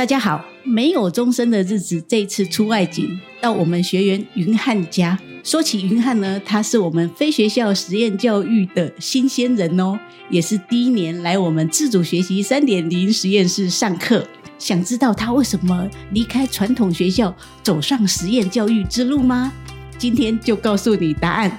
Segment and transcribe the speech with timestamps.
[0.00, 5.18] 大家好，没有终身的日子，这次出外景到我们学员云汉家。
[5.44, 10.00] 说起云汉呢，他是我们非学校实验教育的新鲜人哦，
[10.30, 14.26] 也是第一年来我们自主学习三点零实验室上课。
[14.58, 19.52] 想知道他为什么离开传统学校，走上实验教育之路吗？
[19.98, 21.58] 今天就告诉你答案。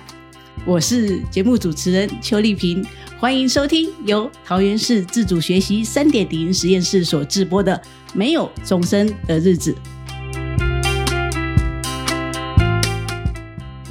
[0.66, 2.84] 我是节目主持人邱丽萍，
[3.20, 7.76] 欢迎收听由桃园市自主学习三点零实验室所制播的
[8.14, 9.74] 《没有终身的日子》。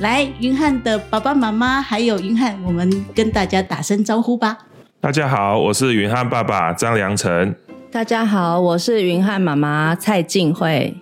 [0.01, 4.59] 来，云汉的爸爸妈妈还有云汉，我们跟大家打声招呼吧。
[5.01, 7.55] 大家好，我是云汉爸爸张良成。
[7.91, 10.95] 大家好，我是云汉妈妈蔡静慧。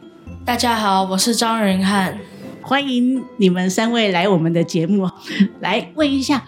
[0.45, 2.19] 大家好，我是张云汉。
[2.63, 5.09] 欢迎你们三位来我们的节目。
[5.61, 6.45] 来问一下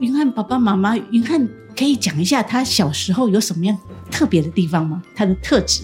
[0.00, 1.48] 云汉爸爸妈妈，云汉
[1.78, 3.76] 可以讲一下他小时候有什么样
[4.10, 5.02] 特别的地方吗？
[5.14, 5.82] 他的特质？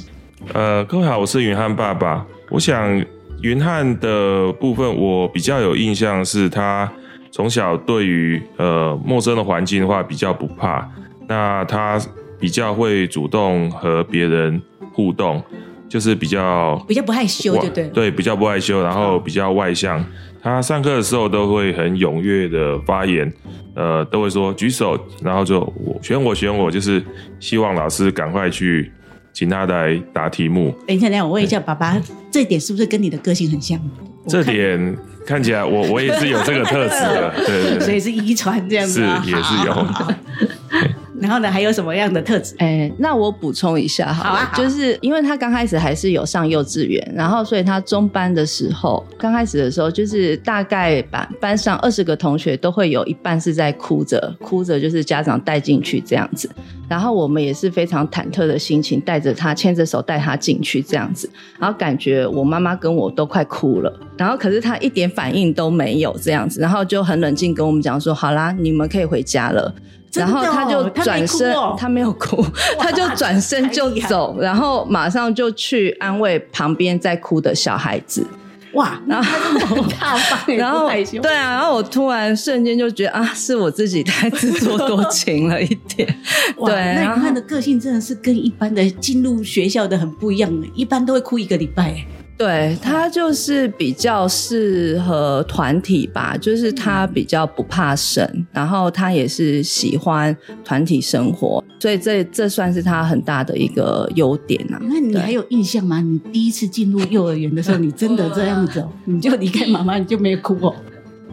[0.52, 2.26] 呃，各位好，我是云汉爸爸。
[2.50, 3.04] 我想
[3.42, 6.90] 云汉的部分，我比较有印象是他
[7.30, 10.88] 从小对于呃陌生的环境的话比较不怕。
[11.28, 12.00] 那他。
[12.38, 14.60] 比较会主动和别人
[14.92, 15.42] 互动，
[15.88, 20.04] 就是比较比较不害羞，对对对，比较不害羞，然后比较外向。
[20.42, 23.32] 他上课的时候都会很踊跃的发言，
[23.74, 27.02] 呃，都会说举手，然后就我选我选我，就是
[27.40, 28.92] 希望老师赶快去
[29.36, 30.74] 请他来答题目。
[30.86, 33.78] 等一下，等一下，我问一下爸爸，这点是不是跟你的个性很像？
[34.26, 39.86] 这点看起来我我也是有这个特质的， 对对对，所以是遗传这样子，是也是有。
[41.20, 42.54] 然后呢，还有什么样的特质？
[42.58, 56.50] 哎，那我补充一下好，好啊，就是因为他刚开始还是有上幼稚园，然后所以他中班的时候，刚开始的时候，就是大概班班上二十个同学都会有一半是在哭着，哭着就是家长带进去这样子，
[56.88, 69.74] 然后我们也是非常忐忑的心情，带着他牵着手带他进去这样子，然后感觉我妈妈跟我都快哭了，然后可是他一点反应都没有这样子，然后就很冷静跟我们讲说，好啦，你们可以回家了。
[70.20, 72.44] 然后他就转身，他没，哦、他没有哭，
[72.78, 78.26] 他就转身就走，然后马上就去安慰旁边在哭的小孩子。
[78.72, 79.84] 哇，然后
[80.54, 80.90] 然后
[81.22, 86.06] 对啊，然后我突然瞬间就觉得啊，是我自己太自作多情了一点。
[86.66, 92.04] 对，那你看的个性真的是跟一般的进入学校的很不一样，一般都会哭一个礼拜。
[92.36, 104.78] 对，他就是比较适合团体吧，就是他比较不怕生，然后他也是喜欢团体生活，所以这这算是他很大的一个优点啊。
[104.82, 106.00] 那你还有印象吗？
[106.00, 110.74] 你第一次进入幼儿园的时候，你真的这样子， 你就离开妈妈，你就没有哭哦？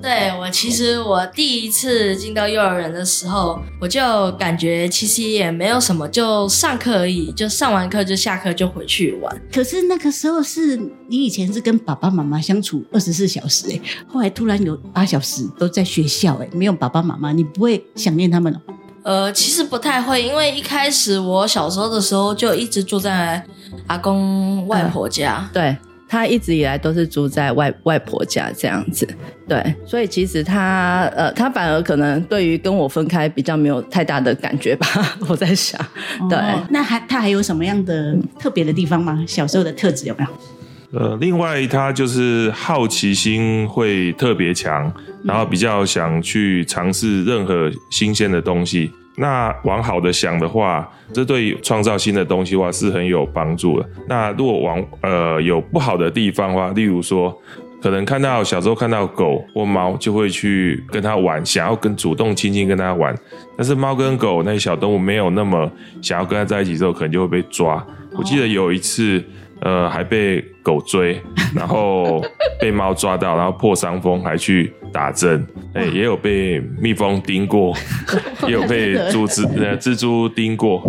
[0.04, 9.42] 对，我其实我第一次进到幼儿园的时候，我就感觉其实也没有什么，就上课而已，就上完课就下课就回去玩。
[9.50, 10.76] 可是那个时候是
[11.08, 18.60] 你以前是跟爸爸妈妈相处二十四小时哎，后来突然有八小时都在学校哎，没有爸爸妈妈，你不会想念他们哦？
[19.04, 23.42] 呃，其实不太会，因为一开始我小时候的时候就一直住在
[23.88, 25.78] 阿公外婆家，呃、对。
[26.14, 29.08] 他一直以来都是住在外外婆家这样子，
[29.48, 34.86] 对，所以其实他呃，他反而可能对于跟我分开比较没有太大的感觉吧，
[35.28, 35.84] 我在想，
[36.30, 39.24] 对，哦、那还他还有什么样的特别的地方吗？
[39.28, 41.00] 小时候的特质有没有？
[41.00, 48.92] 呃，另外他就是好奇心会特别强，然后比较想去尝试任何新鲜的东西。
[49.16, 53.90] 那往好的想的话，这对创造新的东西的话是很有帮助的。
[54.08, 57.36] 那如果往呃有不好的地方的话，例如说，
[57.82, 63.16] 可能看到小时候看到狗或猫，就会去跟它玩，想要跟主动亲近跟它玩。
[63.56, 65.72] 但是猫跟狗那些小动物没有那么
[66.02, 67.86] 想要跟它在一起之后，可能就会被抓。
[68.18, 69.24] 我记得有一次。
[69.64, 71.22] 呃，还被狗追，
[71.56, 72.22] 然后
[72.60, 75.46] 被猫抓到，然后破伤风，还去打针。
[75.74, 77.74] 哎、欸，也有被蜜蜂叮过，
[78.46, 80.82] 也有被蜘蛛呃蜘蛛叮过。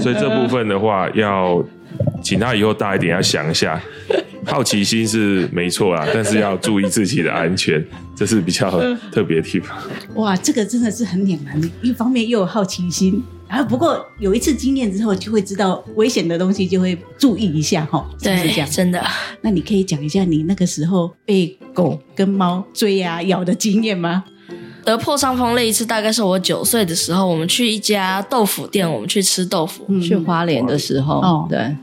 [0.00, 1.62] 所以这部分的话，要
[2.22, 3.80] 请他以后大一点，要想一下。
[4.44, 7.84] 好奇心是没错啦，但是要注意自己的安全，
[8.16, 8.68] 这是比较
[9.12, 9.76] 特别的地方。
[10.14, 13.22] 哇，这个真的是很两难，一方面又有好奇心。
[13.52, 18.02] 啊，不过有一次经验之后，就会知道危险的东西就会注意一下哈。
[18.18, 19.04] 对，是这样，真的。
[19.42, 24.24] 那你可以讲一下你那个时候被狗跟猫追啊咬的经验吗？
[24.86, 29.84] 得破伤风那一次大概是我九岁的时候，我们去一家豆腐店，我们去吃豆腐。
[29.88, 31.76] 嗯、去花莲的时候，哦，对。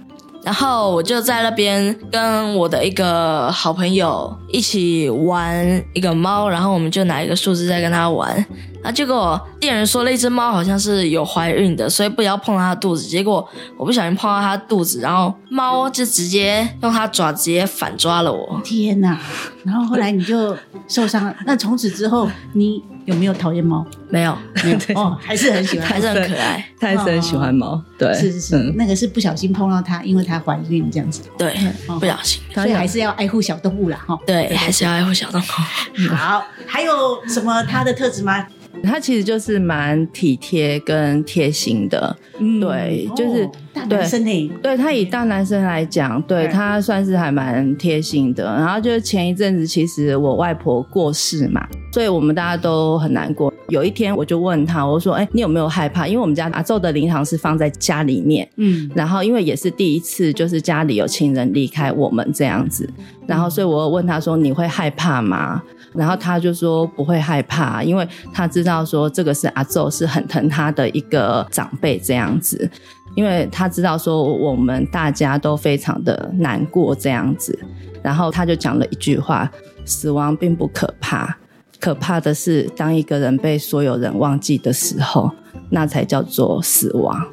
[0.43, 8.45] 然后我就在那边跟我的一个好朋友一起玩一个猫，然后我们就拿一个树枝在跟他玩。
[8.81, 8.89] 啊！
[8.89, 13.05] 结果店员说那只猫好像是有怀孕的，所以不要碰它的肚子。
[13.05, 13.45] 结果
[13.75, 18.61] 我不小心碰到它肚子，然后猫就直接用它爪直接反抓了我。
[18.63, 19.19] 天哪！
[19.65, 20.55] 然后后来你就
[20.87, 21.35] 受伤了。
[21.45, 23.85] 那从此之后，你有没有讨厌猫？
[24.09, 26.63] 没有，没有 哦，还是很喜欢， 还是很可爱。
[26.79, 27.83] 他还是很喜欢猫。
[27.97, 31.21] 对，是是是，嗯、那个是不小心碰到它，因为它怀孕这样子。
[31.37, 31.55] 对，
[31.99, 32.41] 不小心。
[32.53, 34.17] 所以还是要爱护小动物啦，哈。
[34.27, 36.13] 对，还是要爱护小动物。
[36.13, 36.93] 好，还有
[37.27, 38.45] 什么它的特质吗？
[38.83, 44.51] 他其实就是蛮体贴跟贴心的，嗯、对，就是、哦、大男生呢。
[44.61, 48.45] 对，他以大男生来讲，对，他算是还蛮贴心的。
[48.45, 53.53] 然后就是前一阵子，其实我外婆过世嘛，所以我们大家都很难过。
[53.69, 56.07] 有一天，我就问他，我说：“哎、欸，你有没有害怕？
[56.07, 62.89] 因为我们家阿昼的灵堂是放在家里面，嗯，然后因为也是第一次，就是家里有亲人离开我们这样子，
[63.27, 65.61] 然后所以我问他说：你会害怕吗？”
[65.95, 72.69] 然后他就说不会害怕，因为他知道说这个是阿昼是很疼他的一个长辈这样子，
[73.15, 77.57] 因为他知道说我们大家都非常的难过这样子，
[78.03, 79.49] 然后他就讲了一句话：
[79.83, 81.35] 死亡并不可怕，
[81.79, 85.31] 可怕的是当一个人被所有人忘记的时候，
[85.69, 87.25] 那才叫做死亡。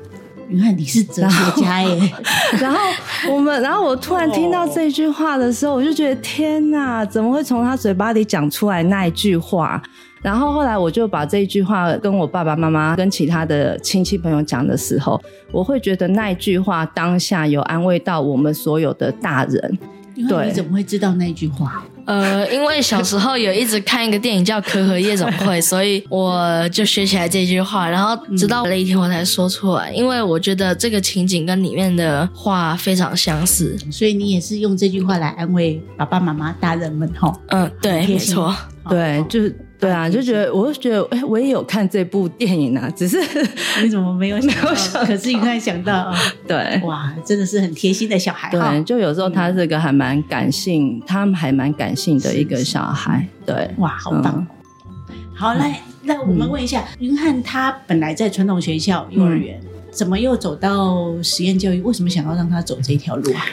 [0.48, 2.12] 原来你是哲学家耶！
[2.60, 2.78] 然后
[3.32, 9.82] 我们，然后我突然听到这句话的时候，我就觉得天哪，怎么会从他嘴巴里讲出来那一句话？
[10.22, 15.20] 然后后来我就把这一句话跟我爸爸妈妈、跟其他的亲戚朋友讲的时候，
[15.50, 19.78] 我会觉得那一句话当下有安慰到我们所有的大人。
[20.28, 21.84] 对，你怎么会知道那句话？
[22.06, 29.92] 呃，因为小时候有一直看一个电影叫《可可夜总会》，所以我就学起来这句话，然后直到那一天我才说出来。
[29.92, 37.32] 因为我觉得这个情景跟里面的话非常相似，所以你也是用这句话来安慰爸爸妈妈、大人们哈。
[37.48, 38.54] 嗯，对，没错，
[38.88, 39.54] 对，就是。
[39.78, 43.18] 对啊，就觉得我就觉得，哎，我也有看这部电影啊，只是
[43.82, 44.72] 你怎么没有想到？
[44.74, 48.48] 想可是你看想到啊，对，哇，真的是很贴心的小孩。
[48.50, 53.26] 对，就有时候他是个还蛮感性，嗯、他还蛮感性的一个小孩。
[53.44, 54.46] 对，哇，好棒。
[55.10, 61.82] 嗯、好，来，那我们问一下，云翰他本来在传统学校幼儿园，嗯、怎么又走到实验教育？
[61.82, 63.44] 为什么想要让他走这条路啊？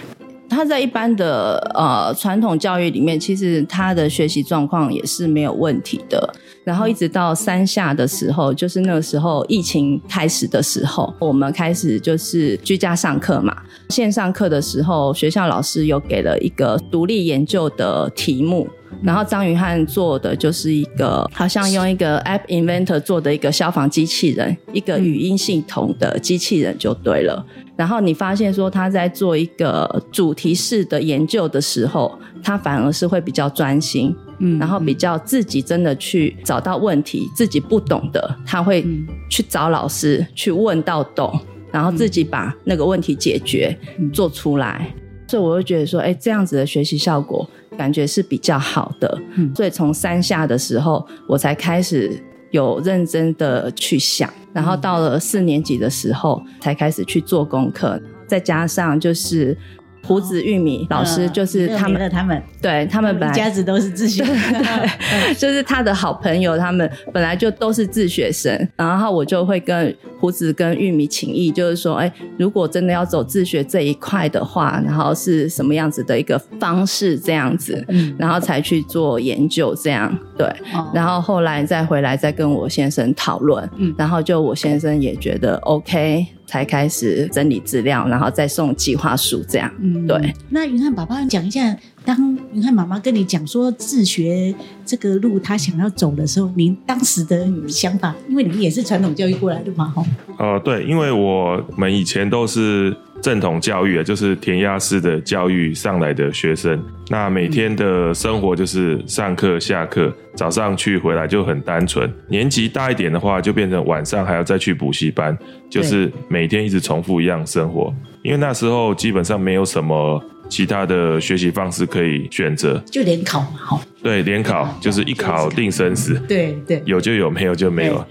[0.53, 6.33] 他在一般的呃传统教育里面，其实他的学习状况也是没有问题的。
[6.63, 13.53] 然后一直到三下的时候，就是那个时候疫情开始的时候，我们开始就是居家上课嘛。
[13.89, 18.67] 线上课的时候，学校老师有给了一个独立研究的题目，
[19.01, 27.45] 然后张云翰做的就是一个好像用一个 App Inventor 做的一个消防机器人，一个语音系统的机器人就对了。
[27.75, 38.85] 然后你发现说他在做一个主题式的研究的时候，他反而是会比较专心，嗯，然后比较自己真的去找到问题，自己不懂的，他会
[39.27, 41.37] 去找老师去问到懂，
[41.71, 43.75] 然后自己把那个问题解决
[44.13, 44.93] 做出来。
[45.27, 49.21] 所以我就觉得说，哎，这样子的学习效果感觉是比较好的。
[49.55, 52.21] 所以从三下的时候，我才开始
[52.51, 54.31] 有认真的去想。
[54.53, 59.57] 然后到了四年级的时候，才开始去做功课，再加上就是。
[60.05, 62.41] 胡子玉米老师就是他们，他们。
[62.61, 64.23] 对他们本来一家子都是自学
[65.37, 77.85] 就是他的好朋友，他们本来就都是自学生，然后我就会跟胡子跟玉米请益，就是说，哎，如果真的要走自学这一块的话，然后是什么样子的一个方式这样子，
[78.17, 80.47] 然后才去做研究这样，对，
[80.93, 86.25] 然后后来再回来再跟我先生讨论，然后就我先生也觉得 OK。
[86.53, 89.73] 才开始整理资料，然后再送计划书，这样。
[89.79, 90.31] 嗯，对。
[90.49, 94.53] 那云翰爸爸讲一下，当云翰妈妈跟你讲说自学
[94.85, 100.05] 这个路他想要走的时候，您当时的想法，因为你们也是传统教育过来的嘛，哈。
[100.37, 102.95] 呃，对，因为我们以前都是。
[103.23, 106.77] 正统教育啊，就是填鸭式的教育上来的学生，
[107.07, 112.11] 那每天的生活就是上课、下课，早上去回来就很单纯。
[112.27, 115.37] 年级大一点的话，就变成晚上还要再去补习班，
[115.69, 117.95] 就是每天一直重复一样生活。
[118.23, 123.81] 因为那时候基本上没有什么其他的学习方式可以选择，就联考嘛，哈。
[124.03, 126.21] 对，联考就是一考定生死。
[126.27, 128.05] 对对，有就有，没有就没有。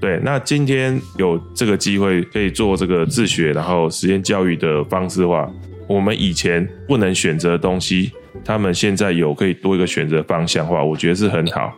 [0.00, 5.50] 对，那今天有这个机会可以做这个自学，然后实验教育的方式的话，
[5.88, 8.12] 我们以前不能选择的东西，
[8.44, 11.72] 他们现在有可以多一个选择方向的话，我觉得是很好。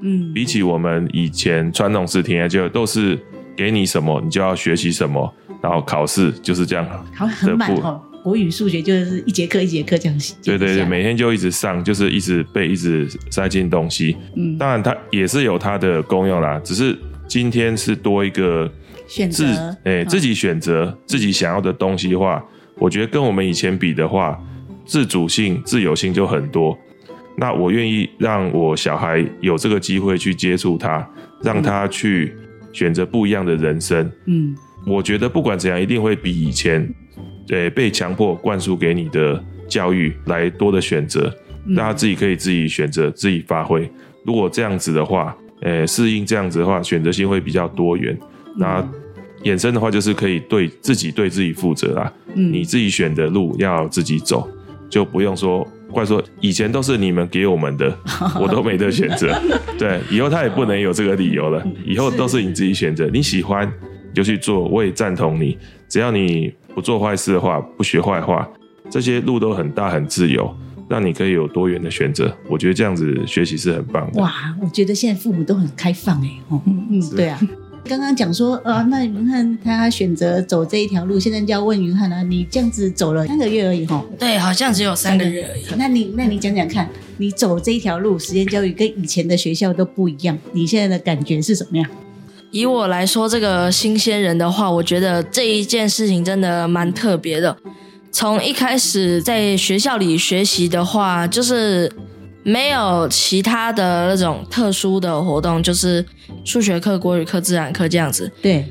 [0.00, 3.18] 嗯，比起我们以前传统式填鸭教育，都是
[3.56, 6.86] 给你什么你就要学习什么，然后考试就是这样。
[7.14, 8.00] 考很满哦。
[8.22, 10.18] 国语、数学就是一节课一节课这样。
[10.42, 14.16] 对对对，每天就一直上，就是一直背，一直塞进东西。
[14.34, 18.70] 嗯，当然它也是有它的功用啦，只是今天是多一个
[19.06, 19.44] 选择，
[19.84, 22.44] 哎、欸，自己选择、嗯、自己想要的东西的话，
[22.78, 24.38] 我觉得跟我们以前比的话，
[24.84, 26.76] 自主性、自由性就很多。
[27.36, 31.06] 那我愿意让我小孩有这个机会去接触他，
[31.42, 32.34] 让他去
[32.72, 34.10] 选择不一样的人生。
[34.24, 34.56] 嗯，
[34.86, 36.88] 我觉得不管怎样，一定会比以前，
[37.46, 41.30] 对，被强迫灌输给你的教育来多的选择。
[41.76, 43.90] 大家自己可以自己选择，自己发挥。
[44.24, 48.16] 如果这样子的话，诶，适应这样子的话，选择性会比较多元。
[48.56, 48.86] 那
[49.42, 52.12] 衍生的话，就是可以对自己对自己负责啦。
[52.34, 54.48] 嗯，你自己选的路要自己走，
[54.88, 55.66] 就不用说。
[55.92, 57.96] 怪说以前都是你们给我们的，
[58.40, 59.32] 我都没得选择。
[59.78, 61.64] 对，以后他也不能有这个理由了。
[61.86, 63.72] 以后都是你自己选择，你喜欢
[64.12, 65.56] 就去做，我也赞同你。
[65.88, 68.46] 只要你不做坏事的话，不学坏话，
[68.90, 70.54] 这些路都很大很自由，
[70.88, 72.34] 让你可以有多元的选择。
[72.48, 74.20] 我觉得这样子学习是很棒的。
[74.20, 76.30] 哇，我觉得现在父母都很开放哎。
[76.48, 77.40] 哦，嗯，对啊。
[77.88, 82.20] 刚刚讲说，呃，那云汉他选择走这一条路，现在就要问云汉了。
[82.24, 84.04] 你这样子走了三个月而已，哈？
[84.18, 85.62] 对，好像只有三个月而已。
[85.78, 86.88] 那你，那你讲讲看，
[87.18, 91.88] 你走这一条路，实验教育跟以前的学校都不一样，你现在的感觉是什么样？
[92.50, 97.56] 以我来说，这个新鲜人的话，我觉得这一件事情真的蛮特别的。
[98.16, 101.92] 从一开始在学校里学习的话，就是。
[102.48, 106.06] 没有其他的那种特殊的活动，就是
[106.44, 108.30] 数学课、国语课、自然课这样子。
[108.40, 108.64] 对，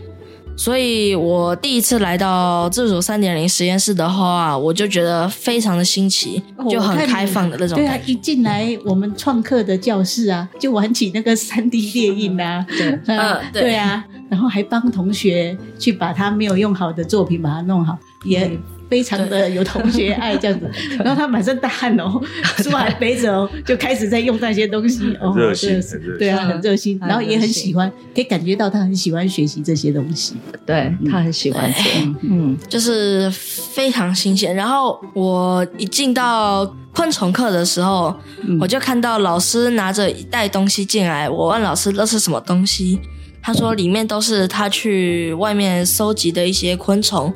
[0.56, 7.76] 所以我第一次来到自主三点零实验室的话，我就觉得非常的新奇，就很开放的那种。
[7.78, 18.58] 对啊，一进来我们创客的教室啊，就玩起那个三 D 列印啊，对，嗯，对啊，然后还帮同学去把他没有用好的作品把它弄好，也。
[18.86, 20.70] 嗯非常的有同学爱这样子，
[21.04, 22.22] 然后他满身大汗哦，
[22.58, 25.82] 书还背着哦，就开始在用那些东西哦，热心，
[26.20, 30.36] 对啊，很热心，然后也很喜欢，可以感觉到他很喜欢学习这些东西，
[30.68, 31.84] 对，他很喜欢做，
[32.22, 34.56] 嗯，就是非常新鲜。
[34.56, 36.64] 然后我一进到
[36.94, 38.16] 昆虫课的时候，
[38.62, 43.00] 我就看到老师拿着一袋东西进来，我问老师那是什么东西，
[43.42, 47.34] 他说里面都是他去外面收集的一些昆虫。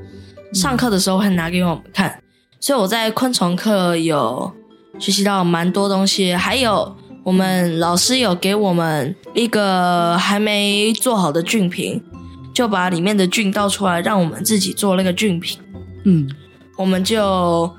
[0.53, 2.22] 上课的时候会拿给我们看，
[2.60, 4.51] 所以我在昆虫课有
[4.98, 12.01] 学习到蛮多东西，还有我们老师有给我们一个还没做好的菌瓶，
[12.53, 15.60] 就把里面的菌倒出来，让我们自己做那个菌瓶。
[16.06, 16.27] 嗯，
[16.77, 17.72] 我们就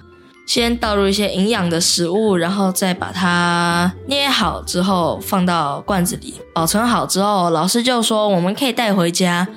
[0.47, 9.49] 先倒入一些营养的食物，然后再把它捏好之后放到罐子里保存好之后，老师就说我们可以带回家。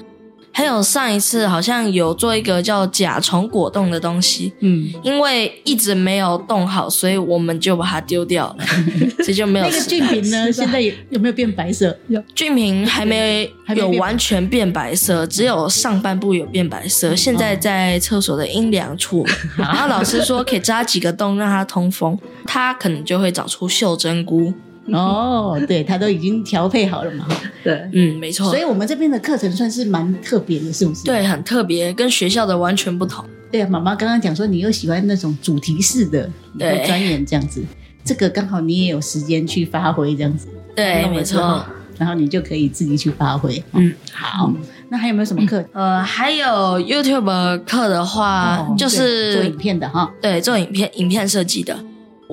[0.54, 8.66] 还有上一次好像有做一个叫甲虫果冻的东西，嗯，因为一直没有冻好，所以我们就把它丢掉了，
[9.24, 9.66] 所以就没有。
[9.66, 10.50] 那个菌瓶呢？
[10.54, 11.98] 现在有有没有变白色？
[12.08, 17.16] 有，菌瓶还没有完全变白色，只有上半部有变白色。
[17.16, 19.26] 现在在厕所的阴凉处，
[19.58, 24.54] 然后老师说可以扎几个洞让它通风，它可能就会长出袖珍菇。
[24.92, 27.26] 哦，对，他都已经调配好了嘛。
[27.64, 28.50] 对，嗯，没错。
[28.50, 31.06] 所以我们这边的课程算是蛮特别的，是不是？
[31.06, 33.24] 对，很特别，跟学校的完全不同。
[33.52, 37.64] 对啊，妈妈刚刚讲说你又喜欢那种主题式的，对，专研这样子，
[38.04, 40.48] 这个刚好你也有时间去发挥这样子。
[40.76, 41.66] 对，没错。
[41.98, 43.64] 然后你就可以自己去发挥。
[43.74, 44.52] 嗯，好。
[44.90, 45.64] 那还有没有什么课？
[45.72, 46.46] 呃，还有
[46.80, 50.12] YouTube 课的话，就是做影片的哈。
[50.22, 51.78] 对，做影片，影片设计的。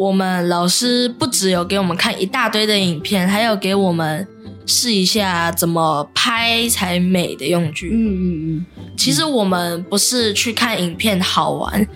[0.01, 4.27] 我们老师不只有给我们看一大堆的影片，还有给我们
[4.65, 7.91] 试一下怎么拍才美的用具。
[7.93, 8.67] 嗯嗯嗯。
[8.97, 11.87] 其实我们不是去看影片好玩，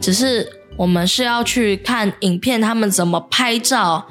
[0.00, 0.44] 只是
[0.76, 4.04] 我们是要去看影片他们怎么拍照。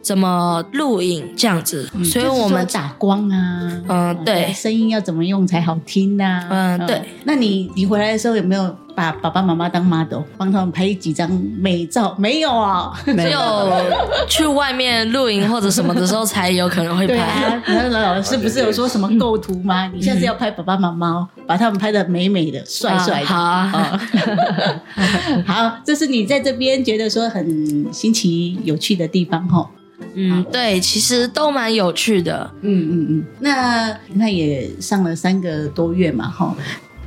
[0.00, 1.86] 怎么录影这样子？
[1.92, 6.78] 嗯、所以我们打光啊，嗯，对，声音要怎么用才好听呐、啊？
[6.78, 7.02] 嗯，对。
[7.24, 12.16] 那你你回来的时候有没有把爸爸妈妈当 model，帮他们拍几张美照？
[12.18, 13.72] 没有啊，只有
[14.28, 17.14] 去外面露营或者什么的时候才有可能会拍。
[17.14, 19.86] 对啊，那老师不是有说什么构图吗？
[19.94, 23.26] 你下次要拍爸爸妈妈，把他们拍的美美的、帅帅的。
[23.26, 24.00] 好啊，
[25.46, 29.70] 好，这是你在这边觉得说很新奇、有趣的地方哈。
[30.14, 32.50] 嗯，对，其实都蛮有趣的。
[32.62, 36.52] 嗯嗯嗯，那那也上了三个多月嘛，哈，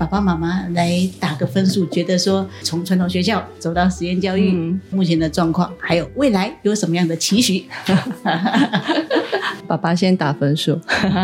[0.02, 7.66] 爸爸妈妈来打个分数，觉得说从传统学校走到实验教育，嗯、目前的状况，还有未来有什么样的期许？
[9.68, 10.80] 爸爸先打分数。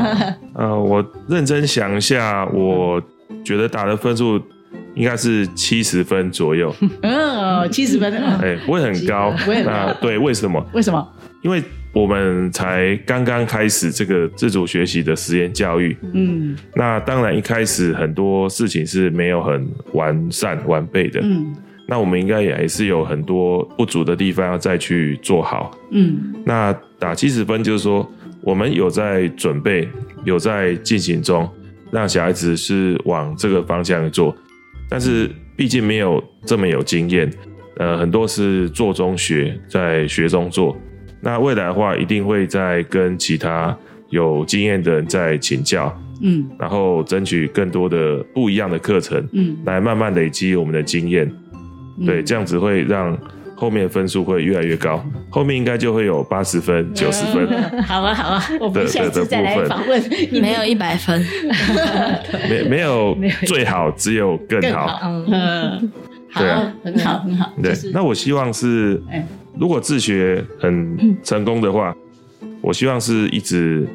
[0.54, 3.02] 呃，我认真想一下，我
[3.44, 4.40] 觉得打的分数
[4.94, 6.72] 应该是七十分左右。
[7.02, 9.72] 嗯， 七十分，哎，不会很高，不会很高。
[9.72, 10.64] 那对，为什么？
[10.72, 11.08] 为什么？
[11.48, 11.64] 因为
[11.94, 15.96] 我们才刚刚开始这个自主学习的实验教育。
[16.14, 21.22] 嗯，那当然一开始很多事情是没有很完善完备的。
[21.24, 21.56] 嗯，
[21.88, 25.72] 那我们应该也还是有很多不足的地方要再去做好。
[25.92, 28.06] 嗯，那打七十分就是说，
[28.42, 29.88] 我们有在准备，
[30.26, 31.50] 有在进行中，
[31.92, 34.36] 让小孩子是往这个方向做。
[34.90, 37.32] 但是毕竟没有这么有经验，
[37.78, 40.78] 呃，很多是做中学，在学中做。
[41.28, 43.78] 那未来的话，一定会再跟其他
[44.12, 51.30] 有经验的人再请教，嗯，然后争取更多的不一样的课程，嗯，来慢慢累积我们的经验，
[52.00, 53.18] 嗯，对，这样子会让
[53.58, 57.46] 后面分数会越来越高，后面应该就会有八十分、九十分。
[57.84, 60.02] 好啊，好啊，我们下次再来访问。
[60.32, 61.22] 你没有一百分，
[62.50, 64.98] 没没有最好，只有更好。
[65.28, 65.92] 嗯，
[66.32, 67.52] 好啊，很好，很好。
[67.62, 69.04] 对，那我希望是。
[69.60, 71.96] 如果自学很成功的话，
[72.42, 73.88] 嗯、我希望是一直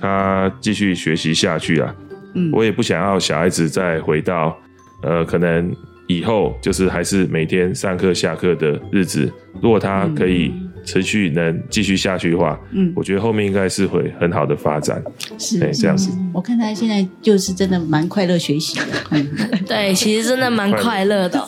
[0.00, 1.94] 他继续学习下去啊。
[2.34, 4.56] 嗯，我也不想要小孩子再回到
[5.02, 5.74] 呃，可能
[6.06, 9.32] 以后就是还是每天上课下课的日子。
[9.60, 10.52] 如果他可以。
[10.88, 15.02] 持续能继续下去的话，嗯，我觉得后面应该是会很好的发展，
[15.38, 16.10] 是这样子。
[16.32, 21.38] 我看他现在就是真的蛮快乐学习的， 对，其实真的蛮快乐的。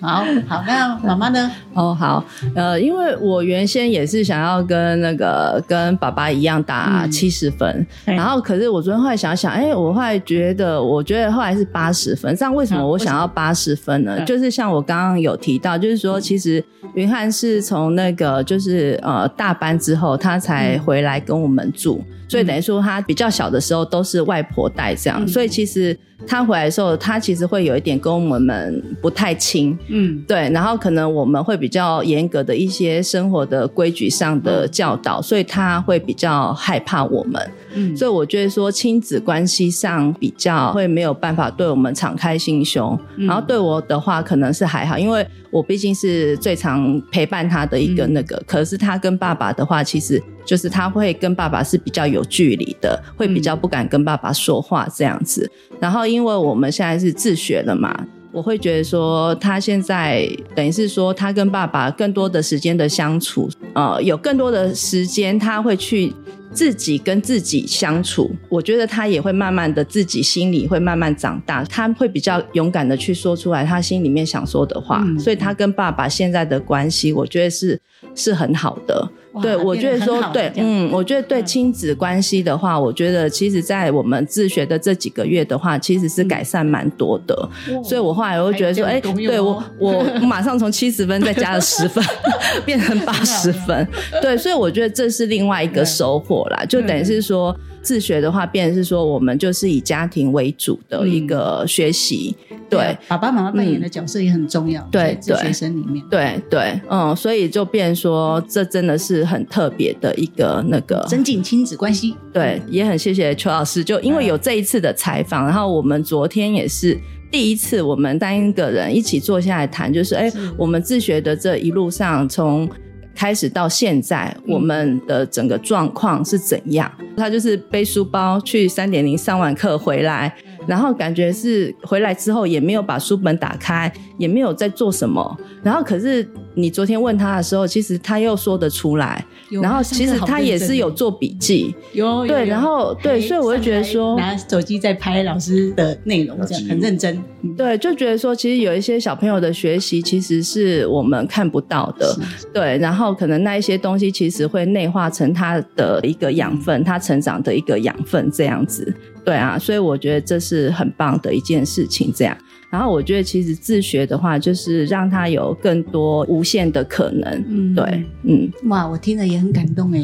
[0.00, 1.50] 好好，那妈妈呢？
[1.74, 12.34] 哦，好，呃，因为我原先也是想要跟那个跟爸爸一样打七十分，然后可是我昨天后来想想，哎，我后来觉得，我觉得后来是八十分。
[12.34, 14.24] 这样为什么我想要八十分呢？
[14.24, 18.53] 就是像我刚刚有提到，就是说其实云汉是从那个就。
[18.54, 45.26] 就是呃，大班之后他才回来跟我们住，嗯、所以等于说他比较小的时候都是外婆带这样，嗯、所以其实他回来的时候，他其实会有一点跟我们不太亲，嗯，对，然后可能我们会比较严格的一些生活的规矩上的教导，嗯、所以他会比较害怕我们，嗯，所以我觉得说亲子关系上比较会没有办法对我们敞开心胸，嗯、然后对我的话可能是还好，因为。
[45.50, 55.50] 我毕竟是最常陪伴他的一个那个，嗯、可是他跟爸爸的话，其实就是他会跟爸爸是比较有距离的，会比较不敢跟爸爸说话这样子。
[55.70, 57.94] 嗯、然后，因为我们现在是自学的嘛，
[58.32, 66.12] 我会觉得说他现在等于是说他跟爸爸更多的时间的相处，呃，有更多的时间他会去。
[66.52, 77.80] 自己跟自己相处，我觉得他也会慢慢的自己心里会慢慢长大，他会比较勇敢的去说出来他心里面想说的话，嗯、所以他跟爸爸现在的关系，我觉得是
[78.14, 79.10] 是很好的。
[79.34, 87.48] 哇对，我觉得说对，嗯，我觉得对亲子关系的话，我觉得其实，在我们自学的这几个月的话，其实是改善蛮多的。
[87.68, 92.02] 嗯、所以我后来我会觉得说，哎、欸，对我我 马上从七十分再加了十分，
[92.64, 93.86] 变成八十分。
[94.22, 97.54] 对，所以我觉得这是另外一个收获啦，就等于是说。
[97.84, 116.98] 自学的话，变成是说我们就是以家庭为主的一个学习，嗯、对，对，爸爸妈妈扮演的角色也很重要，嗯、对，对，学生里面，对对，嗯，所以就变成说这真的是很特别的一个那个增进亲子关系，对，也很谢谢邱老师，就因为有这一次的采访，嗯、然后我们昨天也是
[117.30, 120.38] 第一次，我们三个人一起坐下来谈，就是哎，是。
[120.56, 122.66] 我们自学的这一路上从。
[123.14, 126.90] 开始到现在，我们的整个状况是怎样？
[127.16, 130.34] 他就是背书包去三点零上完课回来，
[130.66, 136.26] 然后感觉是回来之后也没有把书本打开，也没有在做什么，然后可是。
[136.56, 139.26] 你昨天问他的时候，其实他又说得出来，
[139.62, 147.22] 然后其实他也是有做笔记，有对，然后对，所以我就觉得说拿手机在拍老师的内容，这样很认真，
[147.56, 152.06] 对，就觉得说其实有一些小朋友的学习其实是我们看不到的，
[152.38, 152.46] 是。
[152.52, 162.36] 对，然后可能那一些东西其实会内化成他的一个养分，他成长的一个养分这样子，对啊，所以我觉得这是很棒的一件事情，这样。
[162.74, 167.44] 然后我觉得，其实自学的话，就是让他有更多无限的可能。
[167.48, 170.02] 嗯，对，嗯，哇，我听了也很感动哎，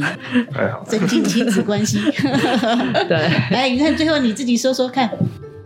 [0.52, 1.98] 太好，增进亲子关系。
[3.10, 5.10] 对，来，你看最后你自己说说看。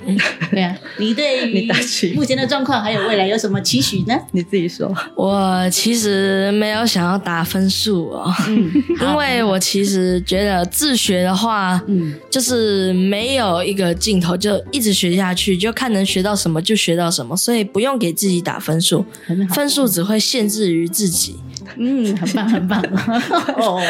[0.06, 0.18] 嗯，
[0.50, 1.68] 对啊， 你对于
[2.14, 4.14] 目前的状况还有未来有什么期许呢？
[4.32, 4.94] 你自己说。
[5.14, 19.04] 我其实没有想要打分数哦，嗯， 因为我其实觉得自学的话，嗯，就是没有一个尽头，就一直学下去，就看能学到什么就学到什么，所以不用给自己打分数，
[19.50, 21.36] 分数只会限制于自己。
[21.76, 22.82] 嗯，很棒，很棒。
[23.56, 23.80] 哦，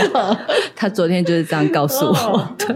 [0.76, 2.74] 他昨天就是这样告诉我，对。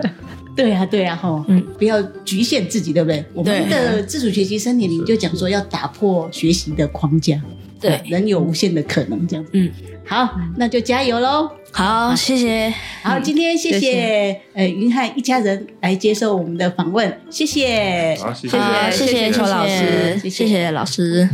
[0.58, 3.24] 对啊，对呀，哈，嗯，不要局限自己，对不对？
[3.32, 7.40] 我们的自主学习三点零就讲说要打破学习的框架，
[7.80, 9.44] 对，人有无限的可能，这样。
[9.44, 9.50] 子。
[9.52, 9.70] 嗯，
[10.04, 11.48] 好，那就加油喽！
[11.70, 12.74] 好，谢谢。
[13.04, 18.58] 好，今天谢谢呃云汉一家人来接受我们的访问，谢谢，好，谢谢，
[18.90, 21.28] 谢谢邱老师，谢谢老师。